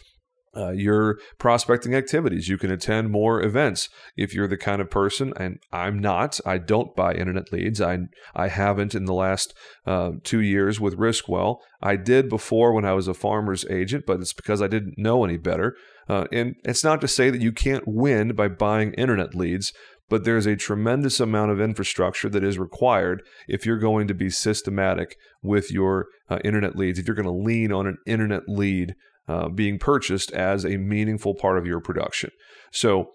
[0.57, 2.49] uh, your prospecting activities.
[2.49, 6.41] You can attend more events if you're the kind of person, and I'm not.
[6.47, 7.81] I don't buy internet leads.
[7.81, 7.99] I
[8.35, 9.55] I haven't in the last
[9.87, 11.59] uh, two years with Riskwell.
[11.83, 15.25] I did before when I was a Farmers agent, but it's because I didn't know
[15.25, 15.77] any better.
[16.09, 19.73] Uh, and it's not to say that you can't win by buying internet leads,
[20.09, 24.31] but there's a tremendous amount of infrastructure that is required if you're going to be
[24.31, 26.99] systematic with your uh, internet leads.
[26.99, 28.95] If you're going to lean on an internet lead
[29.29, 32.31] uh, being purchased as a meaningful part of your production.
[32.73, 33.11] So,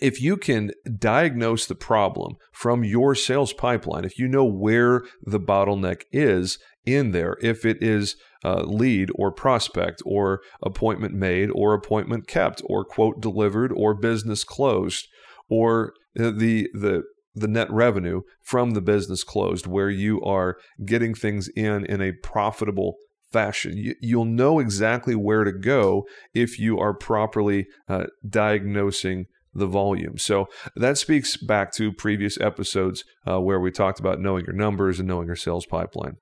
[0.00, 5.38] if you can diagnose the problem from your sales pipeline, if you know where the
[5.38, 11.74] bottleneck is in there, if it is uh, lead or prospect or appointment made or
[11.74, 15.06] appointment kept or quote delivered or business closed
[15.48, 17.02] or the the
[17.34, 22.12] the net revenue from the business closed where you are getting things in in a
[22.22, 22.96] profitable
[23.32, 23.94] fashion.
[24.00, 30.18] You, will know exactly where to go if you are properly uh, diagnosing the volume.
[30.18, 34.98] So that speaks back to previous episodes uh, where we talked about knowing your numbers
[34.98, 36.16] and knowing your sales pipeline.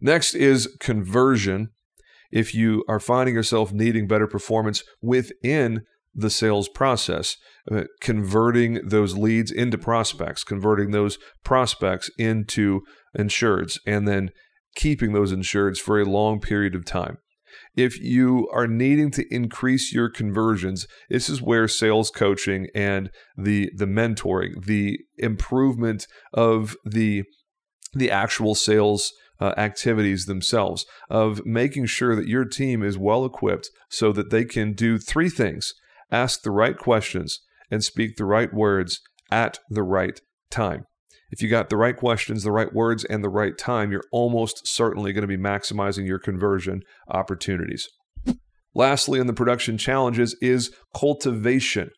[0.00, 1.68] Next is conversion.
[2.32, 5.82] If you are finding yourself needing better performance within
[6.14, 7.36] the sales process,
[7.70, 12.82] uh, converting those leads into prospects, converting those prospects into
[13.16, 14.30] insureds, and then
[14.74, 17.18] keeping those insureds for a long period of time.
[17.76, 23.70] If you are needing to increase your conversions, this is where sales coaching and the
[23.74, 27.24] the mentoring, the improvement of the
[27.92, 33.70] the actual sales uh, activities themselves, of making sure that your team is well equipped
[33.88, 35.74] so that they can do three things:
[36.10, 40.86] ask the right questions and speak the right words at the right time.
[41.34, 44.68] If you got the right questions, the right words, and the right time, you're almost
[44.68, 47.88] certainly going to be maximizing your conversion opportunities.
[48.72, 51.90] Lastly, in the production challenges is cultivation.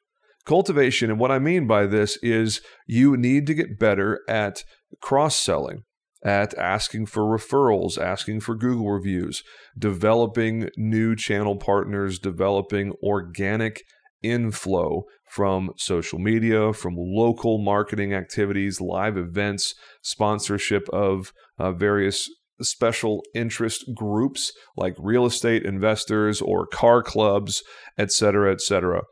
[0.47, 4.65] Cultivation, and what I mean by this is you need to get better at
[5.03, 5.83] cross selling,
[6.25, 9.43] at asking for referrals, asking for Google reviews,
[9.79, 13.83] developing new channel partners, developing organic
[14.23, 22.29] inflow from social media, from local marketing activities, live events, sponsorship of uh, various
[22.63, 27.63] special interest groups like real estate investors or car clubs,
[27.99, 29.03] etc., cetera, et cetera.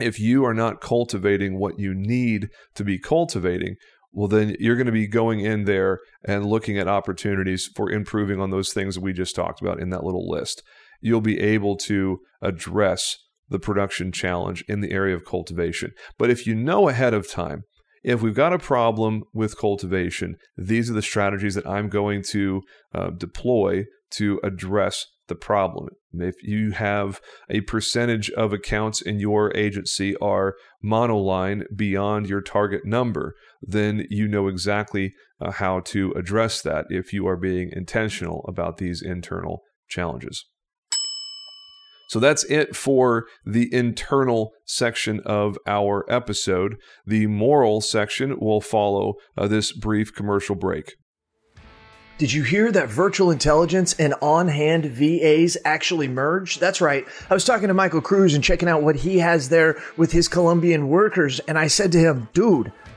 [0.00, 3.76] If you are not cultivating what you need to be cultivating,
[4.12, 8.40] well, then you're going to be going in there and looking at opportunities for improving
[8.40, 10.62] on those things that we just talked about in that little list.
[11.00, 13.16] You'll be able to address
[13.48, 15.92] the production challenge in the area of cultivation.
[16.18, 17.64] But if you know ahead of time,
[18.02, 22.62] if we've got a problem with cultivation, these are the strategies that I'm going to
[22.94, 25.88] uh, deploy to address the problem.
[26.12, 30.54] If you have a percentage of accounts in your agency are
[30.84, 37.12] monoline beyond your target number, then you know exactly uh, how to address that if
[37.12, 40.44] you are being intentional about these internal challenges.
[42.14, 46.76] So that's it for the internal section of our episode.
[47.04, 50.94] The moral section will follow uh, this brief commercial break.
[52.18, 56.60] Did you hear that virtual intelligence and on hand VAs actually merged?
[56.60, 57.04] That's right.
[57.28, 60.28] I was talking to Michael Cruz and checking out what he has there with his
[60.28, 61.40] Colombian workers.
[61.48, 62.70] And I said to him, dude,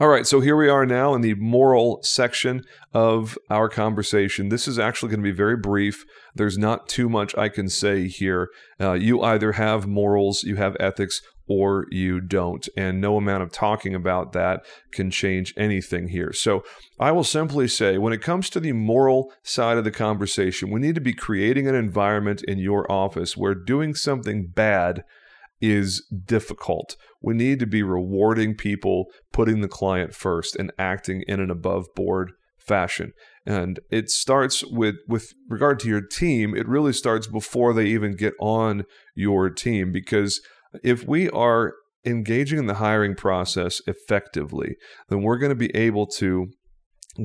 [0.00, 2.62] All right, so here we are now in the moral section
[2.94, 4.48] of our conversation.
[4.48, 6.04] This is actually going to be very brief.
[6.36, 8.48] There's not too much I can say here.
[8.80, 12.68] Uh, you either have morals, you have ethics, or you don't.
[12.76, 16.32] And no amount of talking about that can change anything here.
[16.32, 16.62] So
[17.00, 20.78] I will simply say when it comes to the moral side of the conversation, we
[20.78, 25.02] need to be creating an environment in your office where doing something bad
[25.60, 26.96] is difficult.
[27.20, 31.86] We need to be rewarding people, putting the client first, and acting in an above
[31.94, 33.12] board fashion.
[33.46, 38.14] And it starts with with regard to your team, it really starts before they even
[38.14, 38.84] get on
[39.14, 40.40] your team because
[40.84, 44.76] if we are engaging in the hiring process effectively,
[45.08, 46.50] then we're going to be able to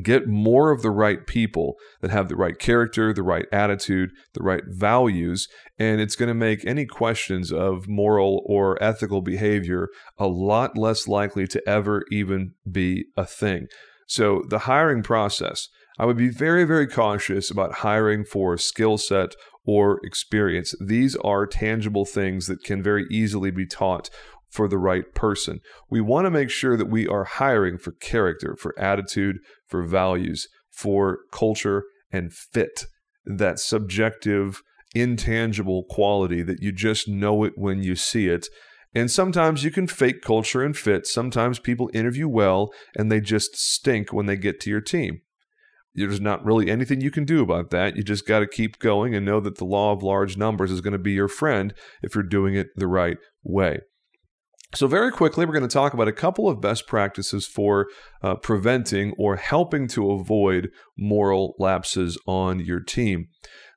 [0.02, 4.44] get more of the right people that have the right character, the right attitude, the
[4.44, 10.28] right values, and it's going to make any questions of moral or ethical behavior a
[10.28, 13.68] lot less likely to ever even be a thing.
[14.08, 15.70] So, the hiring process,
[16.00, 19.36] I would be very, very cautious about hiring for skill set
[19.66, 20.76] or experience.
[20.82, 24.10] These are tangible things that can very easily be taught
[24.54, 25.60] for the right person.
[25.90, 29.38] We want to make sure that we are hiring for character, for attitude,
[29.68, 32.86] for values, for culture and fit.
[33.26, 34.62] That subjective,
[34.94, 38.48] intangible quality that you just know it when you see it.
[38.94, 41.08] And sometimes you can fake culture and fit.
[41.08, 45.22] Sometimes people interview well and they just stink when they get to your team.
[45.96, 47.96] There's not really anything you can do about that.
[47.96, 50.82] You just got to keep going and know that the law of large numbers is
[50.82, 51.74] going to be your friend
[52.04, 53.80] if you're doing it the right way.
[54.76, 57.88] So, very quickly, we're going to talk about a couple of best practices for
[58.24, 63.28] uh, preventing or helping to avoid moral lapses on your team.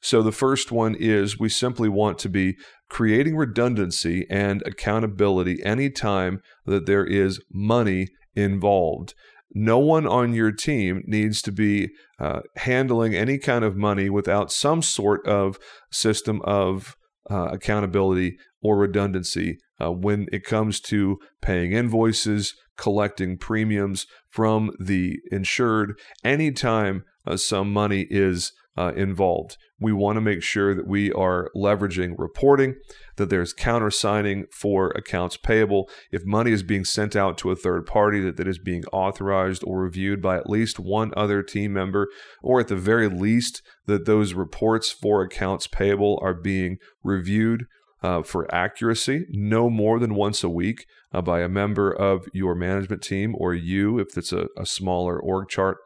[0.00, 2.56] So, the first one is we simply want to be
[2.88, 9.12] creating redundancy and accountability anytime that there is money involved.
[9.52, 14.50] No one on your team needs to be uh, handling any kind of money without
[14.50, 15.58] some sort of
[15.90, 16.96] system of
[17.30, 25.18] uh, accountability or redundancy uh, when it comes to paying invoices, collecting premiums from the
[25.30, 29.56] insured, anytime uh, some money is uh, involved.
[29.78, 32.76] We want to make sure that we are leveraging reporting,
[33.16, 35.88] that there's countersigning for accounts payable.
[36.10, 39.62] If money is being sent out to a third party, that, that is being authorized
[39.64, 42.08] or reviewed by at least one other team member,
[42.42, 47.66] or at the very least, that those reports for accounts payable are being reviewed
[48.02, 52.54] uh, for accuracy no more than once a week uh, by a member of your
[52.54, 55.78] management team or you if it's a, a smaller org chart.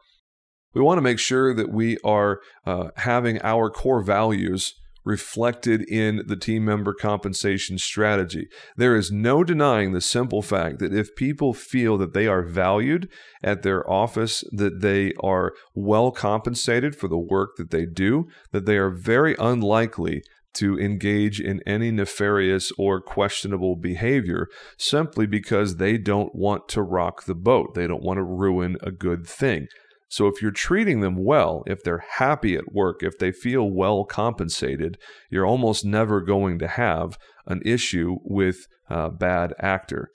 [0.73, 6.23] We want to make sure that we are uh, having our core values reflected in
[6.27, 8.47] the team member compensation strategy.
[8.77, 13.09] There is no denying the simple fact that if people feel that they are valued
[13.43, 18.65] at their office, that they are well compensated for the work that they do, that
[18.65, 20.21] they are very unlikely
[20.53, 24.47] to engage in any nefarious or questionable behavior
[24.77, 27.73] simply because they don't want to rock the boat.
[27.73, 29.67] They don't want to ruin a good thing.
[30.11, 34.03] So, if you're treating them well, if they're happy at work, if they feel well
[34.03, 34.97] compensated,
[35.29, 40.09] you're almost never going to have an issue with a bad actor.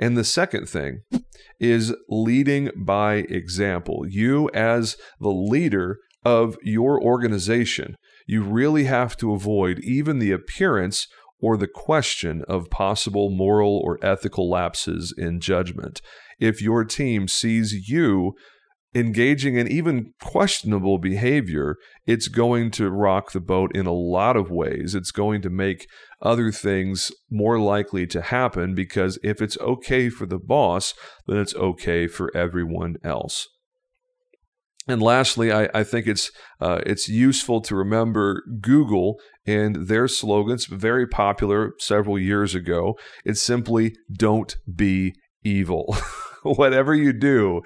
[0.00, 1.02] And the second thing
[1.60, 4.04] is leading by example.
[4.08, 7.94] You, as the leader of your organization,
[8.26, 11.06] you really have to avoid even the appearance
[11.40, 16.00] or the question of possible moral or ethical lapses in judgment.
[16.40, 18.34] If your team sees you
[18.94, 21.76] engaging in even questionable behavior,
[22.06, 24.94] it's going to rock the boat in a lot of ways.
[24.94, 25.86] It's going to make
[26.22, 30.94] other things more likely to happen because if it's okay for the boss,
[31.26, 33.48] then it's okay for everyone else.
[34.88, 36.30] And lastly, I, I think it's
[36.60, 42.96] uh, it's useful to remember Google and their slogans, very popular several years ago.
[43.24, 45.96] It's simply "Don't be evil."
[46.44, 47.62] Whatever you do,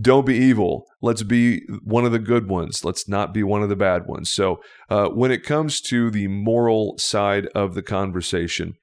[0.00, 0.86] don't be evil.
[1.02, 2.84] Let's be one of the good ones.
[2.84, 4.30] Let's not be one of the bad ones.
[4.30, 8.74] So, uh, when it comes to the moral side of the conversation,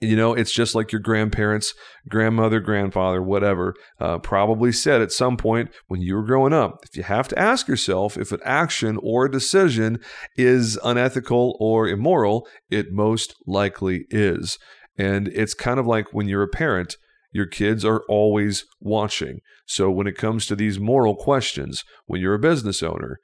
[0.00, 1.74] you know, it's just like your grandparents,
[2.08, 6.78] grandmother, grandfather, whatever, uh, probably said at some point when you were growing up.
[6.84, 9.98] If you have to ask yourself if an action or a decision
[10.36, 14.58] is unethical or immoral, it most likely is.
[14.96, 16.96] And it's kind of like when you're a parent,
[17.32, 19.40] your kids are always watching.
[19.66, 23.18] So when it comes to these moral questions, when you're a business owner,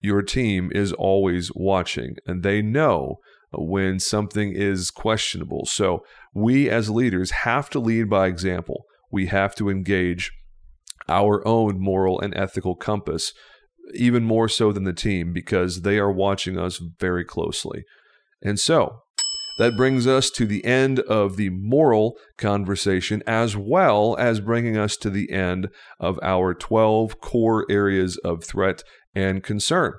[0.00, 3.16] your team is always watching and they know
[3.52, 5.66] when something is questionable.
[5.66, 6.04] So
[6.34, 8.84] we as leaders have to lead by example.
[9.10, 10.30] We have to engage
[11.08, 13.32] our own moral and ethical compass,
[13.94, 17.84] even more so than the team, because they are watching us very closely.
[18.42, 19.02] And so
[19.58, 24.96] that brings us to the end of the moral conversation, as well as bringing us
[24.98, 25.68] to the end
[26.00, 28.82] of our 12 core areas of threat
[29.14, 29.94] and concern.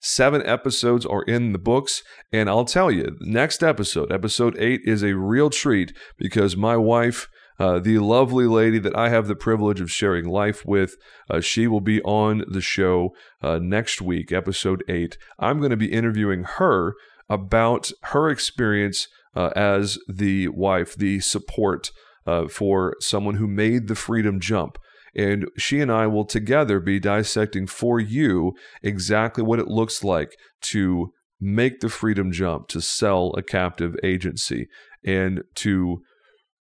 [0.00, 2.02] Seven episodes are in the books.
[2.32, 7.26] And I'll tell you, next episode, episode eight, is a real treat because my wife,
[7.58, 10.94] uh, the lovely lady that I have the privilege of sharing life with,
[11.28, 13.10] uh, she will be on the show
[13.42, 15.18] uh, next week, episode eight.
[15.38, 16.94] I'm going to be interviewing her
[17.28, 21.90] about her experience uh, as the wife, the support
[22.26, 24.78] uh, for someone who made the freedom jump.
[25.14, 28.52] And she and I will together be dissecting for you
[28.82, 34.68] exactly what it looks like to make the freedom jump, to sell a captive agency,
[35.04, 36.02] and to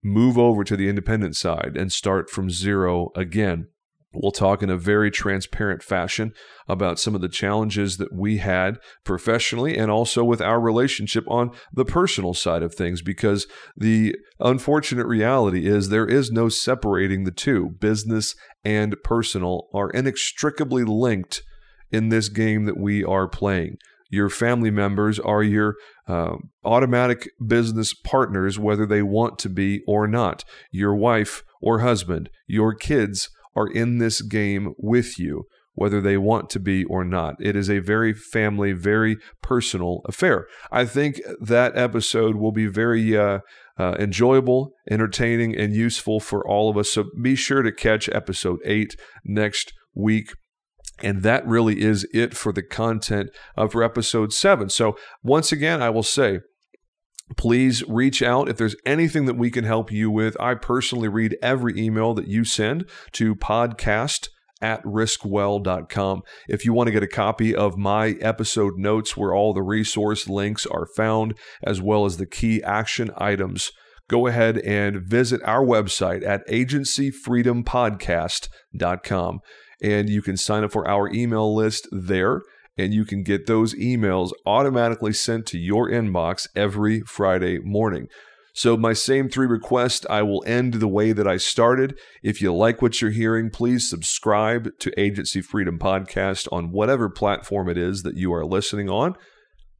[0.03, 3.67] move over to the independent side and start from zero again.
[4.13, 6.33] We'll talk in a very transparent fashion
[6.67, 11.51] about some of the challenges that we had professionally and also with our relationship on
[11.73, 17.31] the personal side of things, because the unfortunate reality is there is no separating the
[17.31, 17.75] two.
[17.79, 18.33] Business
[18.63, 21.43] and personal are inextricably linked
[21.91, 23.77] in this game that we are playing.
[24.09, 25.75] Your family members are your
[26.07, 30.45] uh, automatic business partners, whether they want to be or not.
[30.71, 36.49] Your wife or husband, your kids are in this game with you, whether they want
[36.51, 37.35] to be or not.
[37.39, 40.45] It is a very family, very personal affair.
[40.71, 43.39] I think that episode will be very uh,
[43.77, 46.91] uh, enjoyable, entertaining, and useful for all of us.
[46.91, 48.95] So be sure to catch episode eight
[49.25, 50.29] next week.
[50.99, 54.69] And that really is it for the content of for episode seven.
[54.69, 56.39] So, once again, I will say,
[57.35, 60.39] please reach out if there's anything that we can help you with.
[60.39, 64.29] I personally read every email that you send to podcast
[64.61, 66.21] at riskwell.com.
[66.47, 70.27] If you want to get a copy of my episode notes where all the resource
[70.27, 73.71] links are found, as well as the key action items,
[74.09, 79.39] go ahead and visit our website at agencyfreedompodcast.com.
[79.83, 82.41] And you can sign up for our email list there
[82.77, 88.07] and you can get those emails automatically sent to your inbox every Friday morning.
[88.53, 91.97] So, my same three requests, I will end the way that I started.
[92.23, 97.69] If you like what you're hearing, please subscribe to Agency Freedom Podcast on whatever platform
[97.69, 99.13] it is that you are listening on.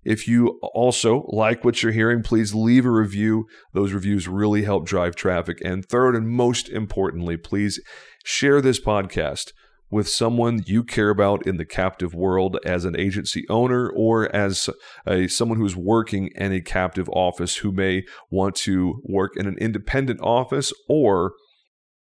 [0.03, 3.45] If you also like what you're hearing, please leave a review.
[3.73, 5.57] Those reviews really help drive traffic.
[5.65, 7.81] And third, and most importantly, please
[8.23, 9.53] share this podcast
[9.89, 14.69] with someone you care about in the captive world as an agency owner or as
[15.05, 19.57] a someone who's working in a captive office who may want to work in an
[19.59, 21.33] independent office or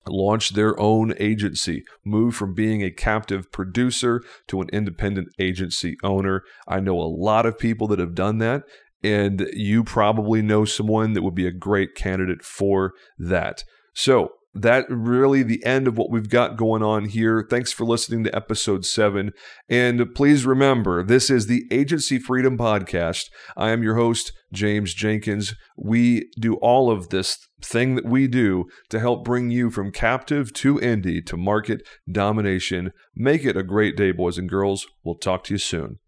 [0.10, 6.44] launch their own agency, move from being a captive producer to an independent agency owner.
[6.68, 8.64] I know a lot of people that have done that,
[9.04, 13.64] and you probably know someone that would be a great candidate for that.
[13.94, 14.30] So,
[14.62, 17.45] that really the end of what we've got going on here.
[17.49, 19.32] Thanks for listening to episode seven.
[19.70, 23.26] And please remember, this is the Agency Freedom Podcast.
[23.55, 25.55] I am your host, James Jenkins.
[25.78, 30.53] We do all of this thing that we do to help bring you from captive
[30.53, 31.82] to indie to market
[32.12, 32.91] domination.
[33.16, 34.88] Make it a great day, boys and girls.
[35.03, 35.99] We'll talk to you soon.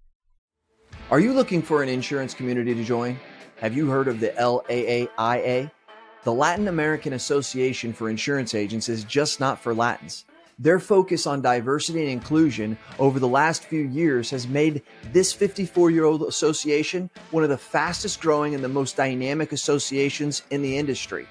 [1.11, 3.19] Are you looking for an insurance community to join?
[3.57, 5.71] Have you heard of the LAAIA?
[6.25, 10.25] The Latin American Association for Insurance Agents is just not for Latins.
[10.61, 14.81] Their focus on diversity and inclusion over the last few years has made
[15.13, 20.43] this 54 year old association one of the fastest growing and the most dynamic associations
[20.49, 21.25] in the industry.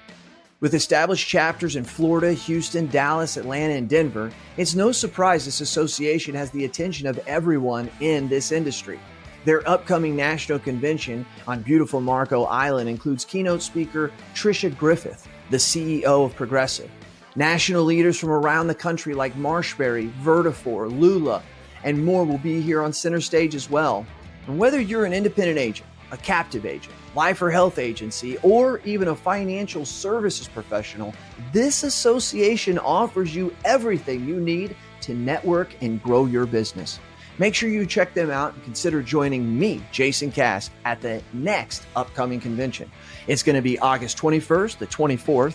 [0.60, 6.34] With established chapters in Florida, Houston, Dallas, Atlanta, and Denver, it's no surprise this association
[6.34, 8.98] has the attention of everyone in this industry.
[9.44, 16.24] Their upcoming national convention on beautiful Marco Island includes keynote speaker Tricia Griffith, the CEO
[16.24, 16.90] of Progressive.
[17.36, 21.42] National leaders from around the country like Marshberry, Vertafore, Lula,
[21.84, 24.04] and more will be here on center stage as well.
[24.46, 29.08] And whether you're an independent agent, a captive agent, life or health agency, or even
[29.08, 31.14] a financial services professional,
[31.52, 36.98] this association offers you everything you need to network and grow your business.
[37.38, 41.86] Make sure you check them out and consider joining me, Jason Cass, at the next
[41.94, 42.90] upcoming convention.
[43.28, 45.54] It's going to be August 21st, the 24th,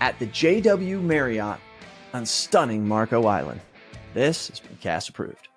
[0.00, 1.60] at the JW Marriott
[2.14, 3.60] on stunning Marco Island.
[4.14, 5.48] This has been Cass Approved.